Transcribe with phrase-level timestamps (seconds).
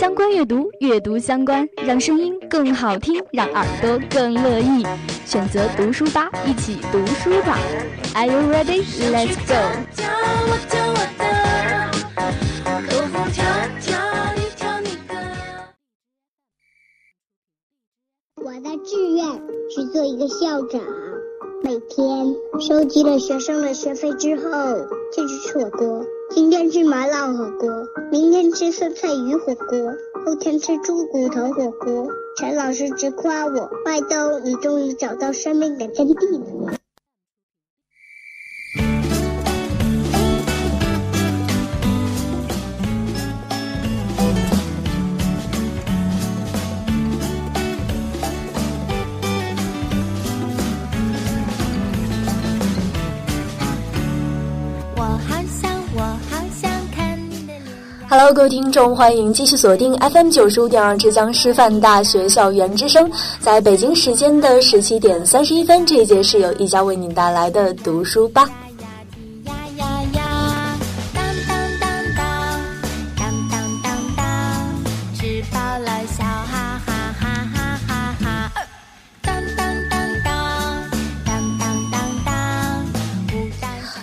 [0.00, 4.82] 相关阅读，阅读相关，让声音更好听，让耳朵更乐意。
[5.26, 7.58] 选择读书吧，一起读书吧。
[8.14, 8.82] Are you ready?
[9.12, 9.52] Let's go.
[18.36, 19.26] 我的志愿
[19.68, 21.09] 是做一个校长。
[21.62, 24.50] 每天收集了学生的学费之后，
[25.12, 26.04] 就去吃火锅。
[26.30, 27.68] 今天吃麻辣火锅，
[28.10, 29.92] 明天吃酸菜鱼火锅，
[30.24, 32.08] 后天吃猪骨头火锅。
[32.38, 36.79] 陈老师直夸我：“麦兜，你终于找到生命的真谛了。
[58.10, 63.08] ”Hello，各位听众，欢迎继续锁定 FM 九十五点二浙江师范大学校园之声，
[63.38, 68.50] 在北京时间的十七点三十一分，这一节是由一家为您带来的读书吧。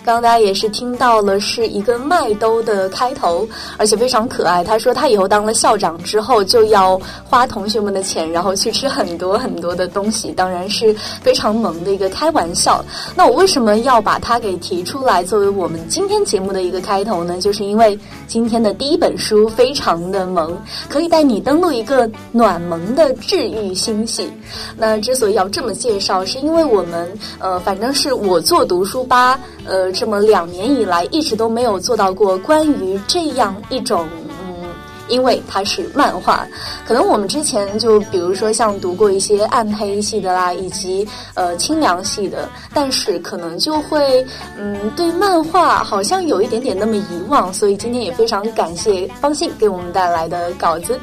[0.07, 4.63] 刚刚大家也是听到了，是一个麦兜的开头，而且非常可爱。
[4.63, 12.81] 他说他以后当了校长之后，就要花同学们的钱，然后去吃很多很多的东西，当然是非常萌的一个开玩笑。
[13.17, 17.41] 那我为什么要把它给提出来作为我们今天节目的一个开头呢？
[17.41, 20.57] 就是因为今天的第一本书非常的萌，
[20.87, 24.31] 可以带你登录一个暖萌的治愈星系。
[24.77, 29.91] 那之所以要这么介绍，是因为我们呃，反正是我做读书吧，呃。
[29.99, 34.07] 这么两年以来，一直都没有做到过关于这样一种，
[34.39, 34.69] 嗯，
[35.07, 36.47] 因为它是漫画，
[36.87, 44.23] 可能我们之前就比如说像读过一些暗黑系的啦，以及呃清凉系的，但是可能就会，
[44.55, 50.99] 嗯，对漫画好像有一点点那么遗忘，所以今天也非常感谢方信给我们带来的稿子。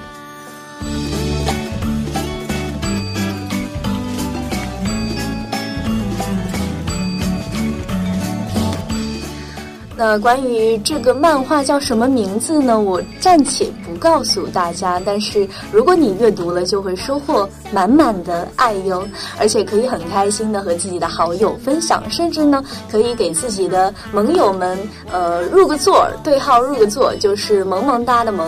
[10.07, 12.79] 那关于这个漫画叫什么名字呢？
[12.79, 15.01] 我暂且不告诉大家。
[15.03, 19.03] 但是如果你阅读了，就会收获满满的爱哟，
[19.39, 24.79] 而且可以很开心的和自己的好友分享，甚至呢可以给自己的盟友们
[25.11, 28.47] 呃入个座，对号入个座，就是萌萌哒的萌。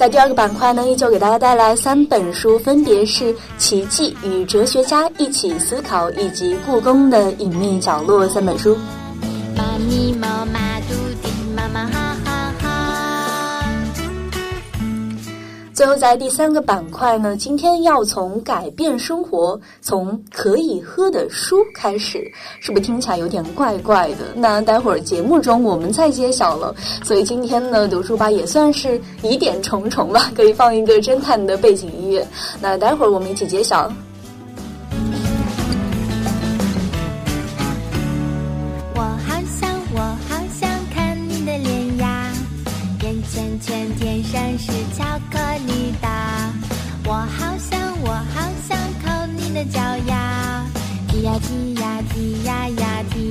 [0.00, 8.74] 在第二个板块呢，依旧给大家带来三本书，分别是《奇迹与哲学家一起思考》以及《故宫的隐秘角落》三本书。
[15.80, 22.30] 最后，在第三个板块呢，今天要从改变生活，从可以喝的书开始，
[22.60, 24.26] 是不是听起来有点怪怪的？
[24.34, 26.74] 那待会儿节目中我们再揭晓了。
[27.02, 32.28] 所以今天呢，读书吧也算是疑点重重吧，可以放一个侦探的背景音乐。
[32.60, 33.90] 那待会儿我们一起揭晓。
[49.64, 50.64] 脚丫
[51.08, 53.29] 踢呀踢呀踢呀呀踢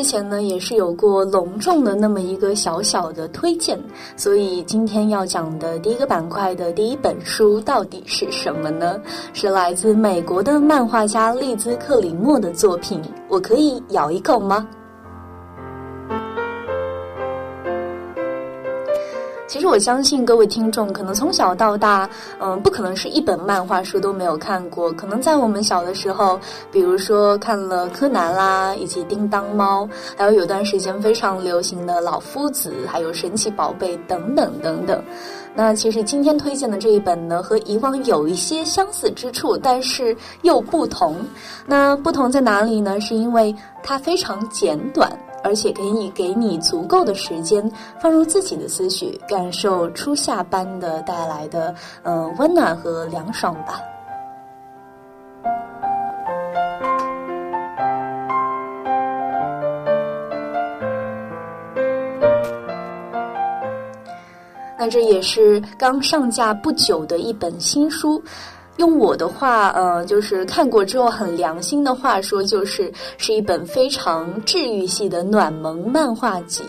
[0.00, 3.78] 之前呢，也是有过隆重的那么一个小小的推荐，
[4.16, 8.98] 所以今天要讲的第一个板块的第一本书到底是什么呢？
[9.34, 12.98] 是来自美国的漫画家利兹克里莫的作品。
[13.28, 14.66] 我可以咬一口吗？
[19.50, 22.08] 其实我相信各位听众可能从小到大，
[22.38, 24.92] 嗯，不可能是一本漫画书都没有看过。
[24.92, 26.38] 可能在我们小的时候，
[26.70, 35.02] 比如说看了柯南啦，以及叮当猫，还有有段时间非常流行的老夫子，还有神奇宝贝等等等等。
[35.52, 41.16] 那其实今天推荐的这一本呢，和以往有一些相似之处，但是又不同。
[41.66, 43.00] 那不同在哪里呢？
[43.00, 43.52] 是因为
[43.82, 45.10] 它非常简短。
[45.42, 47.70] 而且可以给你足够的时间
[48.00, 53.80] 放入自己的思绪，感受初夏般的带来的呃温暖和凉爽吧。
[64.78, 68.22] 那这也是刚上架不久的一本新书。
[68.80, 76.62] 用我的话，呃，就是看过之后很良心的话说，就是是一本非常治愈系的暖萌漫画集。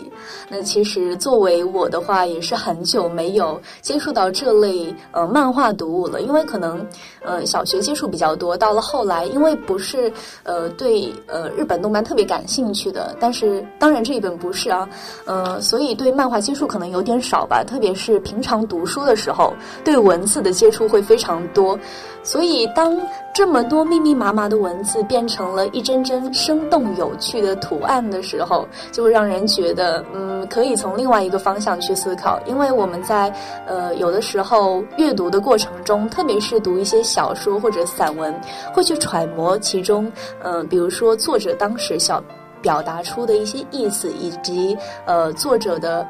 [0.49, 6.85] 那其实作为我的话，也是很久没有接触到这类呃漫画读物了，因为可能
[7.23, 10.11] 呃小学接触比较多，到了后来，因为不是
[10.43, 14.87] 呃对呃日本动漫特别感兴趣的，但是当然这一本不是啊，
[15.25, 21.77] 呃，所以对漫画接触可能有点少吧，特别是平常读书的时候，对文字的接触会非常多。
[22.23, 22.95] 所以，当
[23.33, 32.37] 这么多密密麻麻的文字变成了一帧帧生动有趣的图案的时候，就会让人觉得，嗯，可以从另外一个方向去思考。
[32.45, 33.33] 因为我们在
[33.65, 38.37] 呃有的时候阅读的过程中，特别是读一些小说或者散文，
[38.73, 40.11] 会去揣摩其中，
[40.43, 42.21] 呃，比如说作者当时想
[42.61, 46.05] 表达出的一些意思，以及呃作者的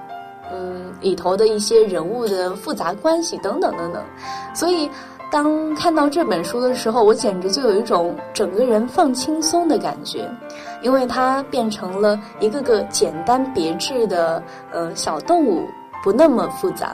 [0.51, 4.03] 嗯里头的一些人物的复杂关系等等等等，
[4.55, 4.89] 所以。
[5.31, 10.29] 当看到这本书的时候，我简直就有一种整个人放轻松的感觉，
[10.81, 14.43] 因为它变成了一个个简单别致的
[14.73, 15.65] 呃小动物，
[16.03, 16.93] 不那么复杂。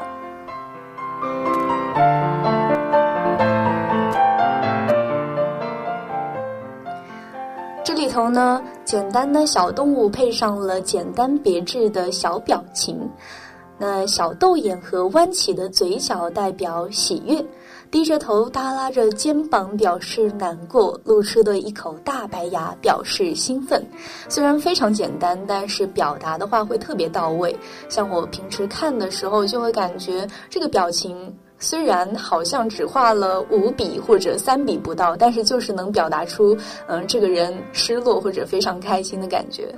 [7.83, 13.09] 这里头呢，简单的小动物配上了简单别致的小表情，
[13.79, 17.43] 那小豆眼和弯起的嘴角代表喜悦。
[17.89, 23.81] 低着头，耷拉着肩膀，表示难过；露出的一口大白牙，表示兴奋。
[24.27, 27.57] 虽然非常简单，但是表达的话会特别到位。
[27.87, 36.55] 像我平时看的时候，就会感觉这个表情虽然好像只画了五笔或者三笔不到，但是就是能表达出，
[36.87, 39.73] 嗯，这个人失落或者非常开心的感觉。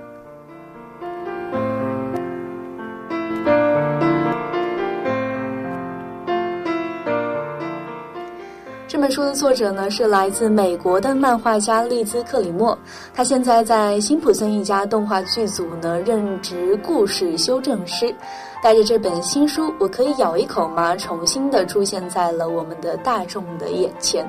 [9.20, 12.78] 书的作者呢是来自美国的漫画家利兹克里莫，
[13.14, 18.16] 他现在在辛普森一家动画剧组呢任职故事修正师，
[18.64, 24.26] 带着这本新书《我可以咬一口吗》重新的出现在了我们的大众的眼前。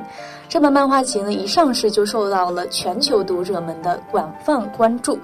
[0.48, 5.16] 这本漫画集呢一上市就受到了全球读者们的广泛关注。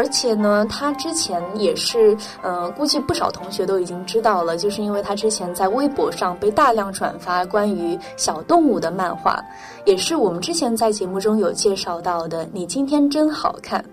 [0.00, 9.38] 而且呢，他之前也是，呃，估计不少同学都已经知道了，就是因为他之前在微博上被大量转发关于小动物的漫画，
[9.84, 12.48] 也是我们之前在节目中有介绍到的。
[12.50, 13.84] 你今天真好看，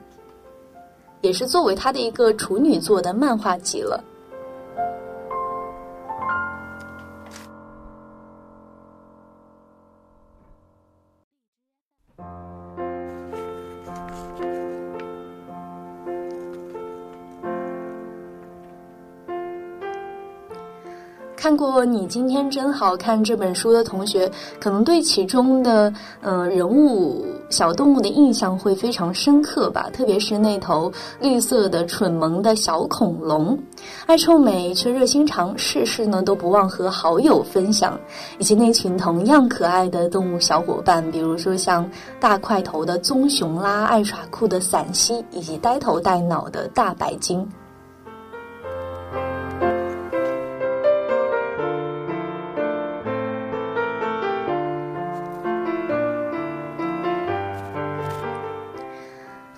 [1.19, 4.01] 也是作为他的一个处女作的漫画集了。
[21.57, 29.89] 过《你今天真好看》这本书的同学，可能对其中的嗯人物小动物的印象会非常深刻吧。
[29.91, 33.57] 特别是那头绿色的蠢萌的小恐龙，
[34.05, 37.99] 爱臭美却热心肠，事事呢都不忘和好友分享。
[38.37, 47.47] 以及那群同样可爱的动物小伙伴，比如说像大块头的棕熊啦，爱耍酷的伞蜥，以及呆头呆脑的大白鲸。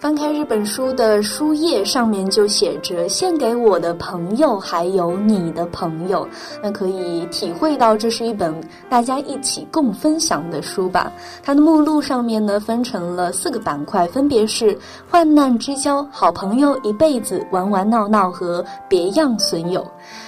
[0.09, 6.27] 翻开这本书的书页，上面就写着“献给我的朋友，还有你的朋友”，
[6.63, 8.51] 那可以体会到这是一本
[8.89, 11.11] 大家一起共分享的书吧。
[11.43, 14.75] 它的目录上面呢，分成了四个板块，分别是
[15.07, 19.85] “患难之交”“好朋友一辈子”“玩玩闹闹”和“别样损友”。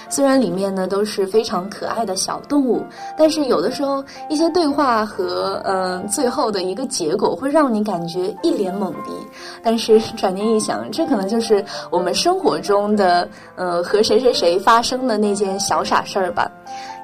[0.08, 2.84] 虽然里面呢都是非常可爱的小动物，
[3.18, 9.10] 但是有的时候一些对话和嗯最后的一个结果会让你感觉一脸懵逼。
[9.62, 13.26] 但但是转念一想，这可能就是我们生活中的
[13.56, 16.46] 呃和谁谁谁发生的那件小傻事儿吧，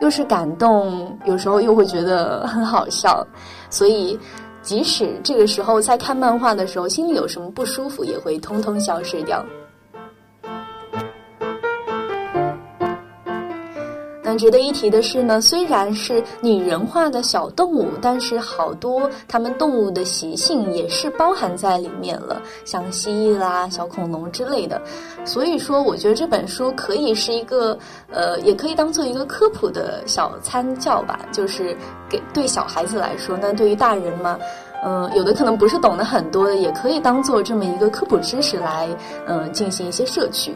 [0.02, 3.26] 又是感动，有时候又会觉得很好笑，
[3.70, 4.20] 所以
[4.60, 9.42] 即使这个时候在看漫画的时候，心里有什么不舒服，也会通通消失掉。
[14.28, 24.78] 那值得一提的是呢，虽然是拟人化的小动物，但是好多它们动物的习性也是包含在里面了，像蜥蜴啦、小恐龙之类的。
[25.24, 27.78] 所以说，我觉得这本书可以是一个，
[28.10, 31.20] 呃，也可以当做一个科普的小参教吧。
[31.32, 31.74] 就是
[32.06, 34.38] 给对小孩子来说，那对于大人嘛，
[34.84, 38.86] 嗯，有的可能不是懂得很多的，也可以当做这么一个科普知识来，
[39.26, 40.54] 嗯，进行一些摄取。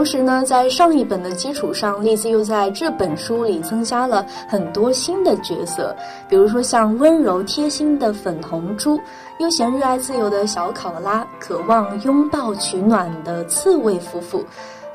[0.00, 5.94] 同时呢，在上一本的基础上，栗子又在这本书里增加了很多新的角色，
[6.26, 8.98] 比如说像温柔贴心的粉红猪、
[9.40, 14.42] 悠闲热爱自由的小考拉、渴望拥抱取暖的刺猬夫妇、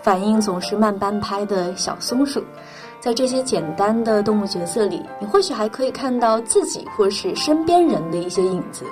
[0.01, 2.43] 反应总是慢半拍的小松鼠。
[2.99, 8.83] 在这些简单的动物角色里，你或许还可以看到自己或是身边人的一些影子。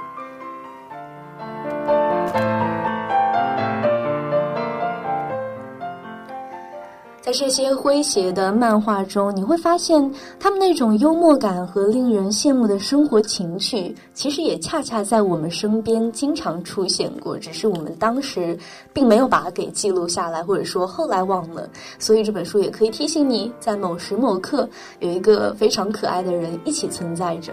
[7.33, 10.09] 这些诙谐的漫画中，你会发现
[10.39, 18.55] 他们那种幽默感和令人羡慕的生活情趣，其实也恰恰在我们身边经常出现过，只是我们当时
[18.93, 21.67] 并没有把它给记录下来，或者说后来忘了。
[21.97, 27.51] 所以这本书也可以提醒你，在某时某刻有一个非常可爱的人一起存在着。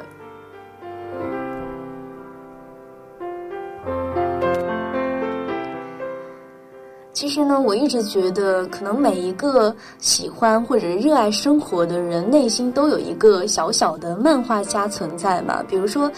[7.20, 15.62] 其实呢，我一直觉得，可能每一个喜欢或者热爱生活的人，内心都有一个小小的漫画家存在嘛。
[15.68, 16.10] 比如说，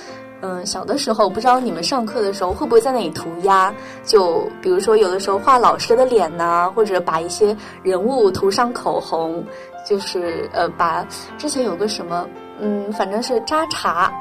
[0.43, 3.75] 嗯，小的时候，不知道你们上课的时候会不会在那里涂鸦？
[4.05, 9.45] 就比如说，有的时候画老师的脸呐，或者把一些人物涂上口红，
[9.85, 11.05] 就是呃，把
[11.37, 12.29] 之前有个什么，
[12.61, 14.13] 嗯，反正是扎茶，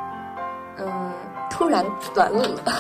[0.79, 1.11] 嗯，
[1.47, 1.85] 突然
[2.15, 2.73] 短路了。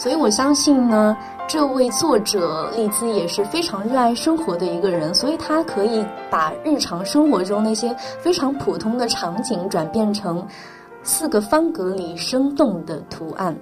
[0.00, 1.14] 所以我相信呢，
[1.46, 10.42] 这位作者丽兹也是非常热爱生活的一个人，所以他可以把日常生活中那些非常普通的场景转变成
[11.02, 13.54] 四个方格里生动的图案。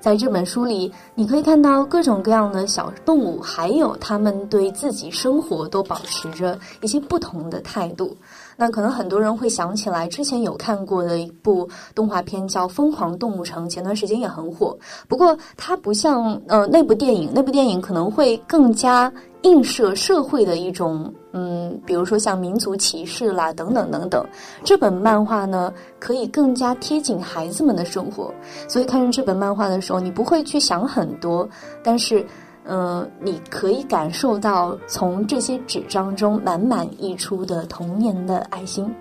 [0.00, 8.16] 在这本书里，你可以看到各种各样的小动物，还有他们对自己生活都保持着一些不同的态度。
[8.56, 14.76] 那可能很多人会想起来，之前有看过的一部动画片叫《疯狂动物城》，前段时间也很火。
[15.08, 24.24] 不过它不像呃那部电影，那部电影可能会更加映射社会的一种嗯，比如说像民族歧视啦等等等等。
[24.64, 28.32] 这本漫画呢，可以更加贴近孩子们的生活，
[28.68, 31.48] 所以看着这本漫画的时候，你不会去想很多，
[31.82, 32.24] 但是。
[32.64, 38.92] 呃，你可以感受到从这些纸张中满满溢出的童年的爱心。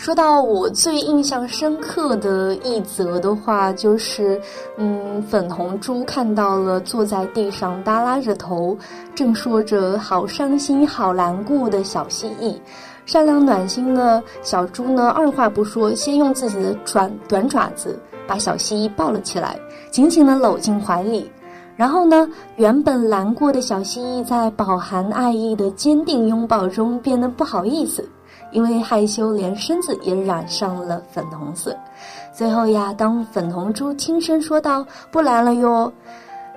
[0.00, 4.40] 说到我最印象深刻的一则的话，就是，
[4.78, 8.74] 嗯，粉红猪看到了坐在地上耷拉着头，
[9.14, 12.56] 正说着“好伤心、好难过”的小蜥蜴，
[13.04, 21.30] 善良暖心的小猪呢，二话不说，先用自己的爪短爪子把小蜥蜴抱了起来，紧紧地搂进怀里。
[21.76, 22.26] 然后呢，
[22.56, 28.02] 原本难过的小蜥蜴在饱含爱意的坚定拥抱中变得不好意思。
[28.52, 31.76] 因为害羞，连身子也染上了粉红色。
[32.32, 35.92] 最后呀，当粉红猪轻声说道：“不来了哟”，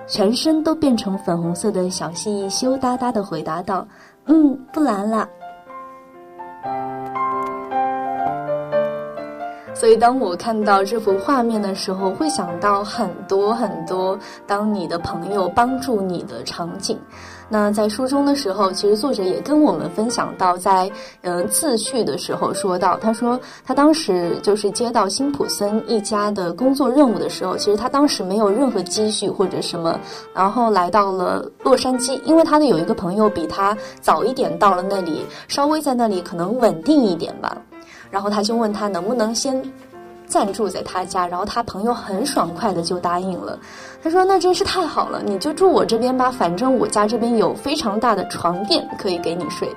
[0.06, 3.86] 全身都变成粉红色的小蜥蜴羞答答的回答道
[4.26, 5.28] ：“嗯，不来了。”
[9.74, 16.98] 所以，当我看到这幅画面的时候，会想到很多很多当你的朋友帮助你的场景。
[17.48, 20.90] 那在书中的时候，其实作者也跟我们分享到，在
[21.22, 29.98] 嗯自序的时候说到，他说他当时就是接到辛普森一家的工作任务的时候，其实他当时没有任何积蓄或者什么，
[30.34, 37.56] 然后来到了洛杉矶，因为他的有一个朋友比他早一点到了那里，稍微在那里可能稳定一点吧，
[38.10, 39.62] 然后他就问他能不能先。
[40.34, 43.56] 暂住在他家，然后他朋友很爽快的就答应了。
[44.02, 49.68] 他说：“那真是太好了，你就住我这边吧，反正我家这边有非常大的床垫可以给你睡。”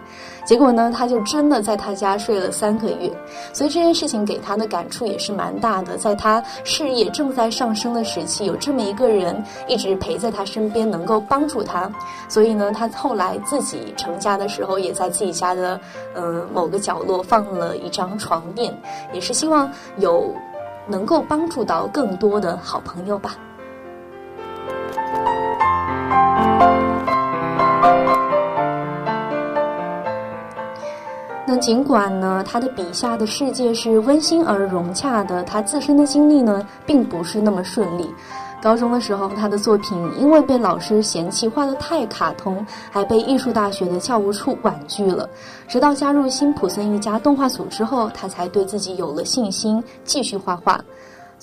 [0.48, 3.12] 结果呢，他就真的在他家睡了三个月。
[3.54, 5.98] 所以这件事情给他的感触也是蛮大的。
[5.98, 11.92] 在他事业正在上升的时期，有这么一个人一直陪在他身边，能够帮助他。
[12.30, 15.80] 所以呢，他后来自己成家的时候，也在自己家的
[16.16, 18.74] 呃某个角落放了一张床垫，
[19.14, 20.34] 也是希望有
[20.88, 23.36] 能够帮助到更多的好朋友吧。
[31.50, 38.14] 那尽管呢，他的笔下的世界是温馨而融洽的，他自身的经历呢，并不是那么顺利。
[38.68, 45.30] 高中的时候，他的作品因为被老师嫌弃画得太卡通，还被艺术大学的教务处婉拒了。
[45.70, 50.84] 直到加入辛普森一家动画组之后，他才对自己有了信心，继续画画。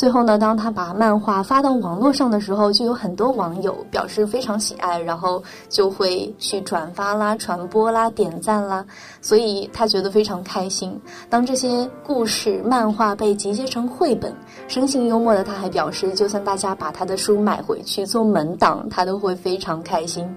[0.05, 8.85] 最后呢，当他把漫画发到网络上的时候，就有很多网友表示非常喜爱，然后就会去转发啦、传播啦、点赞啦，
[9.23, 11.01] 所以他觉得非常开心。
[11.31, 14.31] 当这些故事漫画被集结成绘本，
[14.69, 20.29] 生性幽默的他还表示，就算大家把他的书买回去做门档，他都会非常开心。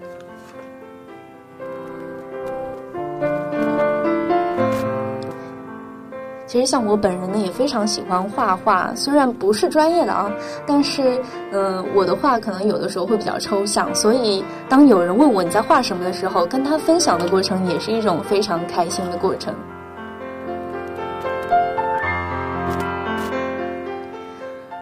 [6.47, 10.31] 其实像我本人呢，也非常喜欢画画，虽然不是专业的啊，
[10.65, 19.53] 但是，嗯，我的画可能有的时候会比较抽象，所以当有人问我你在画什么的时候，跟他分享的过程也是一种非常开心的过程。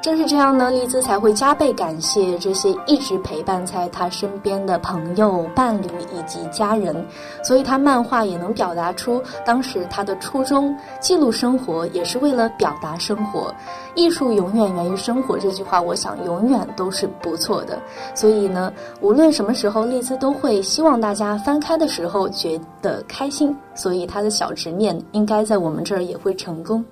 [0.05, 7.03] 正是这样呢，丽兹才会加倍感谢这些一直陪伴在她身边的朋友、伴侣以及家人，
[7.43, 13.51] 所以她漫画也能表达出当时她的初衷：记录生活，也是为了表达生活。
[13.95, 17.81] 艺术永远源于生活，这句话我想永远都是不错的。
[18.13, 18.71] 所以呢，
[19.01, 23.57] 无论什么时候，丽兹都会希望大家翻开的时候觉得开心。
[23.73, 26.85] 所以她的小执念应该在我们这儿也会成功。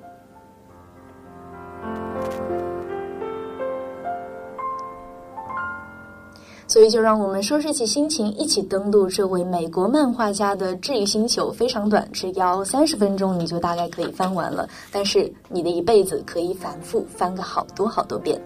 [6.73, 11.51] 所以，就让我们收拾起心情，一起登录这位美国漫画家的治愈星球。
[11.51, 14.67] 非常短，只要三十分钟，你就大概可以翻完了。
[14.91, 18.41] 但是，你的一辈子可以反复翻个好多好多遍。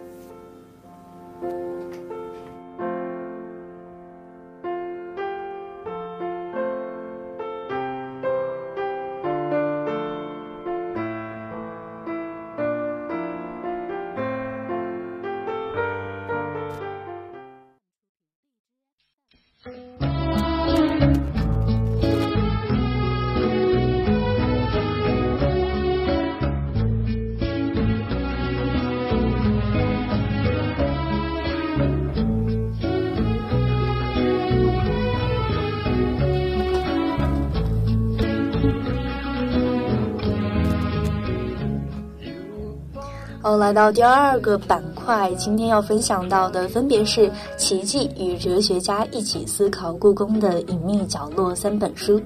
[43.40, 52.22] 好，来到第二个板块，今天要分享到的分别是《奇迹与哲学家一起思考故宫的隐秘角落》三本书。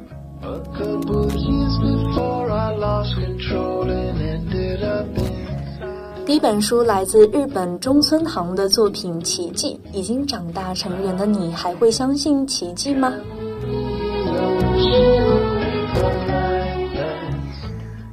[6.25, 13.13] 第一本书来自日本中村航的作品《奇迹》，已经长大成人的你还会相信奇迹吗？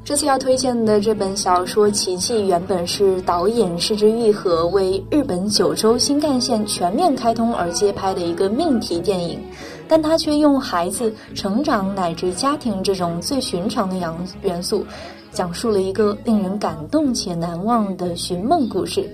[0.09, 9.39] 这次要推荐的这本小说《奇迹》，原本是导演市之愈合为日本九州新干线全面开通而接拍的一个命题电影，
[9.87, 14.83] 但他却用孩子成长乃至家庭这种最寻常的元元素，
[15.31, 19.07] 讲述了一个令人感动且难忘的寻梦故事。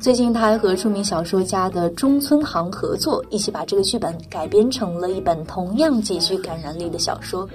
[0.00, 7.48] 最近，他还和著名小说家的中村航合作，一起把这个剧本改编成了一本同样极具感染力的小说。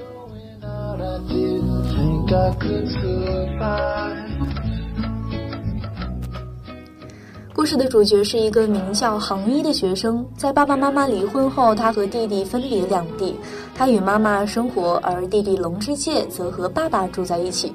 [7.54, 13.34] 故事的主角是一个名叫航一的学生，在爸爸妈妈离婚后，他和弟弟分别两地。
[13.74, 17.74] 他与妈妈生活，而弟弟龙之介则和爸爸住在一起。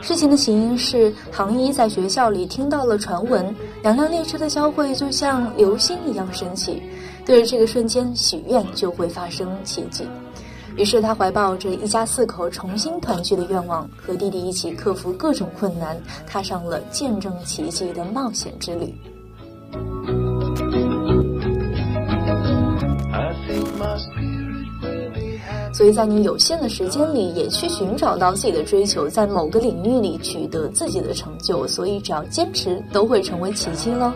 [0.00, 6.82] 事情的起因是航一在学校里听到了传闻，两辆列车的交汇就像流星一样神奇，
[7.24, 10.04] 对着这个瞬间许愿就会发生奇迹。
[10.76, 18.94] 于是他怀抱着一家四口重新团聚的愿望，和弟弟一起克服各种困难，踏上了见证奇迹的冒险之旅。
[25.74, 31.66] 所以在你有限的时间里，也去寻找到自己的追求，在某个领域里取得自己的成就。
[31.66, 34.12] 所以只要坚持，都会成为奇迹喽。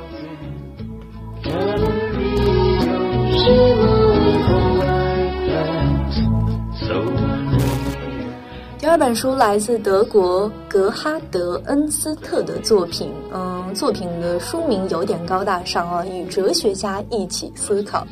[8.96, 18.06] 这本书来自德国格哈德恩斯特的作品，嗯，作品的书名有点高大上啊，与哲学家一起思考。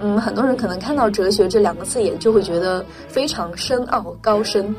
[0.00, 4.74] 嗯，很多人可能看到“哲学”这两个字眼，就会觉得非常深奥高深。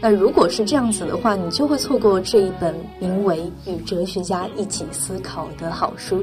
[0.00, 6.22] 那如果是这样子的话，你就会错过这一本名为《与哲学家一起思考》的好书。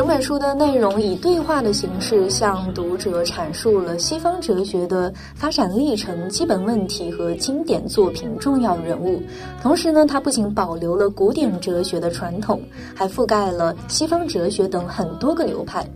[0.00, 9.22] 整本书的内容以对话的形式向读者阐述了西方哲学的发展历程、基本问题和经典作品重要人物。
[9.60, 12.62] 同时呢，它不仅保留了古典哲学的传统，
[12.94, 15.86] 还覆盖了西方哲学等很多个流派。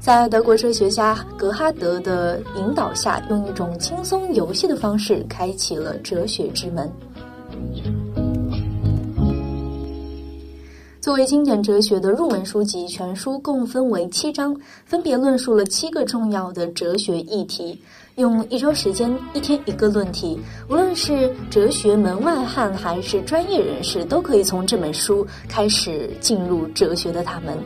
[0.00, 6.90] 在德国哲学家格哈德的引导下，用一种轻松游戏的方式，开启了哲学之门。
[11.02, 17.76] 作为经典哲学的入门书籍，全书共分为七章，分别论述了七个重要的哲学议题。
[18.14, 20.38] 用一周时间，一天一个论题，
[20.70, 27.58] 无论是哲学门外汉还是专业人士，都可以从这本书开始进入哲学的大门。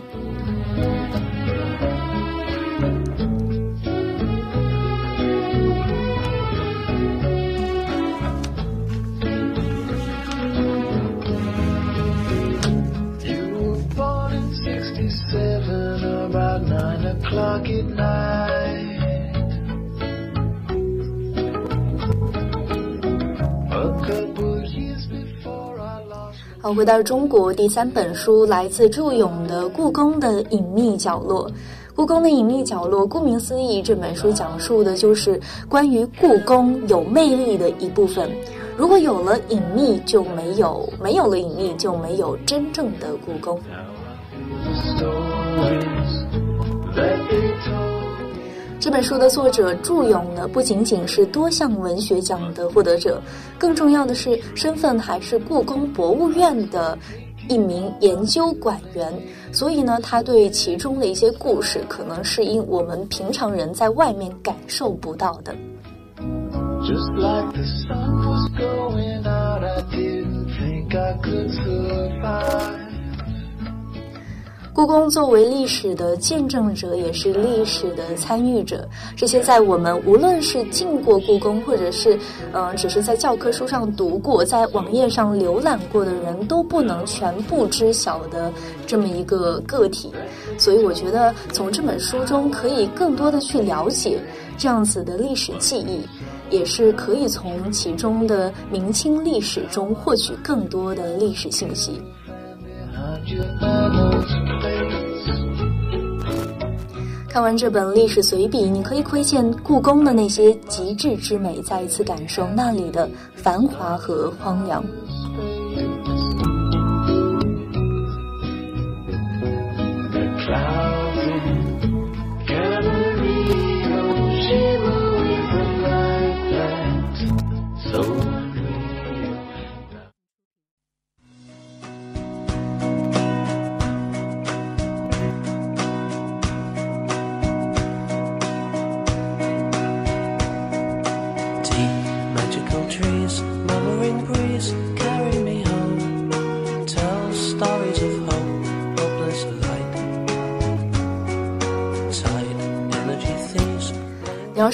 [26.67, 31.49] 好，回到中国，第三本书来自祝勇的《故宫的隐秘角落》。
[31.95, 38.29] 故宫的隐秘角落，顾名思义，这本书讲述的就是关于故宫有魅力的一部分。
[38.77, 43.61] 如果有了隐秘，就没有；没有了隐秘，就没有真正的故宫。
[48.87, 53.21] 这本书的作者祝勇呢，不仅仅是多项文学奖的获得者，
[53.59, 56.97] 更重要的是身份还是故宫博物院的
[57.49, 59.13] 一名研究馆员。
[59.51, 65.53] 所以呢，他对其中的一些故事，可能是因我们平常人在外面感受不到的。
[74.77, 78.87] 故宫作为历史的见证者，也是历史的参与者。
[79.17, 82.19] 这些在我们无论是进过故宫，或者是
[82.53, 88.53] 嗯，只是在教科书上读过，在网页上浏览过的人，都不能全部知晓的
[88.87, 90.13] 这么一个个体。
[90.59, 94.21] 所以，我觉得从这本书中可以更多的去了解
[94.59, 96.07] 这样子的历史记忆，
[96.55, 101.99] 也是可以从其中的明清历史中获取更多的历史信息。
[107.37, 114.83] 看完这本历史随笔，你可以窥见故宫的那些极致之美，再一次感受那里的繁华和荒凉。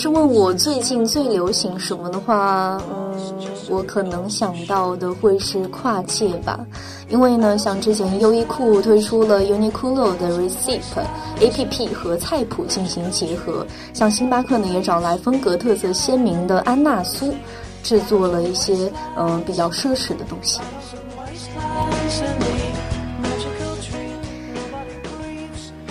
[0.03, 3.15] 是问我最近最流行什么的话，嗯，
[3.69, 6.59] 我可能想到的会是跨界吧，
[7.09, 10.81] 因为呢，像之前优衣库推出了 Uniqlo 的 Receipt
[11.39, 17.33] APP 和菜谱进行结合，像星巴克呢也找来风格特色鲜明的安娜苏，
[17.85, 20.59] 制作了一些嗯比较奢侈的东西。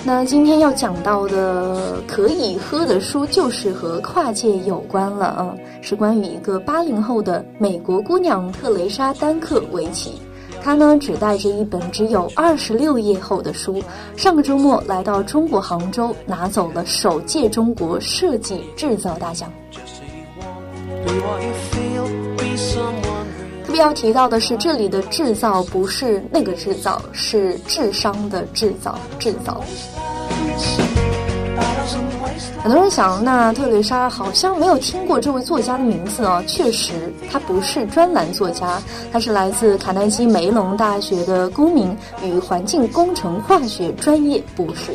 [0.04, 10.14] 那今天要讲到的可以喝的书，就是和跨界有关了啊，是关于一个八零后的美国姑娘特蕾莎·丹克维奇。
[10.64, 13.82] 她呢，只带着一本只有二十六页厚的书，
[14.18, 19.52] 上个周末来到中国杭州，拿走了首届中国设计制造大奖。
[23.72, 29.64] 特别要提到的是，这里的制造不是那个制造，是智商的制造，制造。
[32.62, 36.44] 很多人想，那特蕾莎好像没有听过这位作家的名字哦。
[36.46, 38.78] 确实，他不是专栏作家，
[39.10, 44.92] 他是来自卡耐基梅隆大学的公民与环境工程化学专业博士，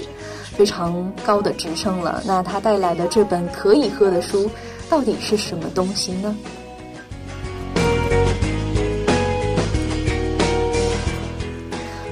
[0.54, 2.22] 非常高的职称了。
[2.26, 4.50] 那他带来的这本可以喝的书，
[4.90, 6.36] 到底是什么东西呢？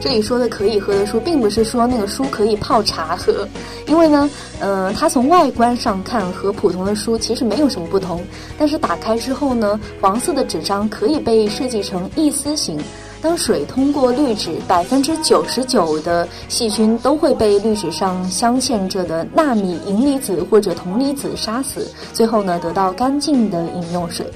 [0.04, 3.48] 这里说的可以喝的书，并不是说那个书可以泡茶喝，
[3.86, 4.28] 因为呢，
[4.60, 8.22] 呃，它从外观上看和普通的书其实没有什么不同。
[8.58, 12.78] 但是打开之后呢，黄色的纸张可以被设计成一丝形，
[13.22, 24.26] 当水通过滤纸，百分之九十九的细菌都会被滤纸上镶嵌着的纳米银离子或者铜离子杀死，最后呢，得到干净的饮用水。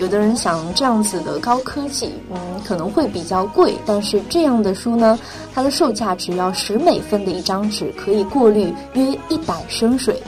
[0.00, 5.18] 有的人想这样子的高科技，嗯，可能会比较贵，但是这样的书呢，
[5.54, 10.20] 它的售价只要十美分的一张纸，可以过滤约一百升水。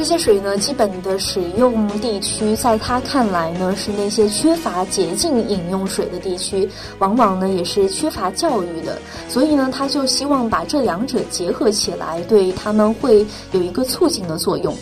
[0.00, 6.66] 这些水呢，基本的使用地区，在他看来呢，是那些缺乏洁净饮用水的地区，
[7.00, 8.98] 往往呢也是缺乏教育的。
[9.28, 14.74] 所以呢，他就希望把这两者结合起来，对他们会有一个促进的作用。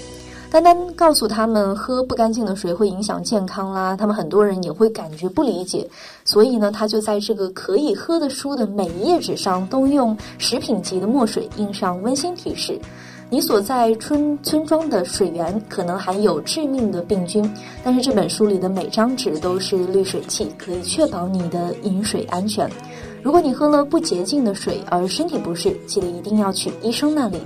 [0.52, 5.84] 单单告诉他们喝不干净的水会影响健康啦，他们很多人也会感觉不理解。
[6.24, 12.78] 所以呢，他就在这个可以喝的书的每一页纸上，都用食品级的墨水印上温馨提示。
[13.30, 17.48] 你所在村村庄的水源可能含有致命的病菌，
[17.84, 22.66] 但是这本书里的每张纸都是滤水器，可以确保你的饮水安全。
[23.22, 27.38] 如果你喝了不洁净的水而身体不适，记得一定要去医生那里。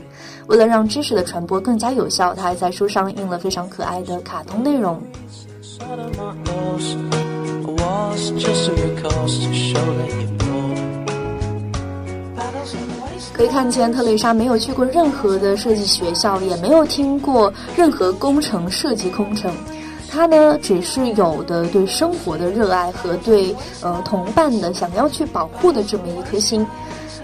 [0.47, 5.03] 为了让知识的传播更加有效，他还在书上印了非常可爱的卡通内容。
[13.43, 19.53] 可以看见，特蕾莎没有去过任何的设计学校，也没有听过任何工程设计工程。
[20.09, 26.65] 她呢，只是有的对生活的热爱和对呃同伴的想要去保护的这么一颗心，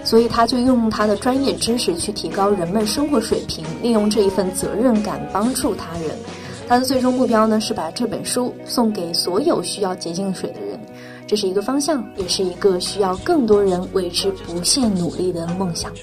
[0.03, 6.11] 所以她就用她的专业知识去提高人们生活水平，利用这一份责任感帮助他人。
[6.67, 10.68] 她的最终目标呢，是把这本书送给所有需要洁净水的人。
[11.29, 15.93] 这是一个方向，也是一个需要更多人为之不懈努力的梦想。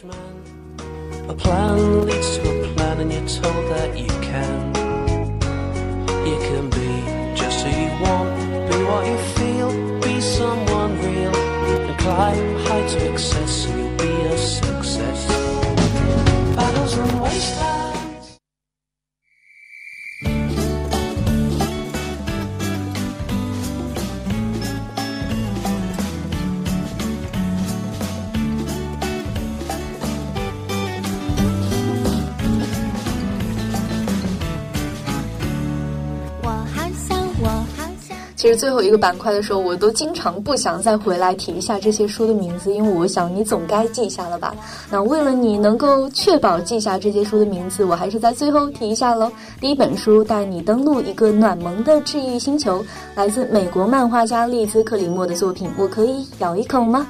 [38.37, 44.55] 其实最后一个板块的时候，我都经常不想再回来提一下这些书的名字，因为我想你总该记下了吧。
[44.91, 49.33] 那为了你能够确保记下这些书的名字，我还是在最后提一下喽。
[49.59, 57.07] 第一本书带你登陆一个暖萌的治愈星球，来自美国漫画家利兹克里莫的作品，我可以咬一口吗？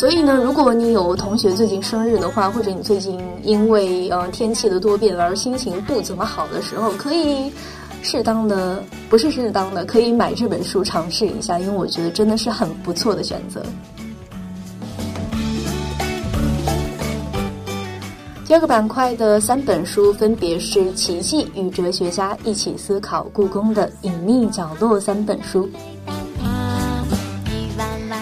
[0.00, 7.52] 所以呢，如果你有同学最近生日的话，或者你最近因为呃天气的多变而心情不怎么好的时候，可以
[8.02, 13.62] 适当的不是适当的，可以买这本书尝试一下，因为我觉得真的是很不错的选择。
[18.46, 25.68] 第二个板块的三本书分别是《奇迹与哲学家一起思考故宫的隐秘角落》三本书。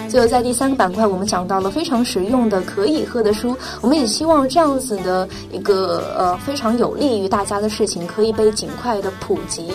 [0.09, 3.55] 最后，在第三个板块，我们讲到了非常实用的可以喝的书。
[3.79, 9.71] 我们也希望这样子的一个呃非常有利于大家的事情，可以被尽快的普及。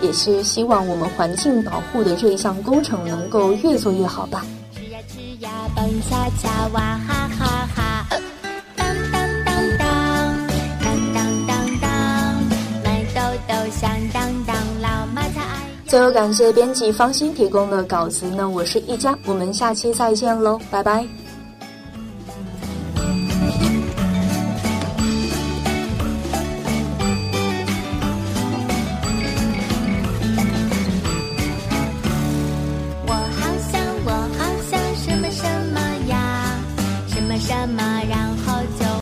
[0.00, 4.44] 也是希望我们环境保护的这一项工程能够越做越好吧。
[4.74, 7.21] 吃呀吃呀，蹦恰恰，哇哈！
[15.92, 18.24] 最后，感谢编辑方心提供的稿子。
[18.34, 21.06] 那我是一佳，我们下期再见喽，拜拜。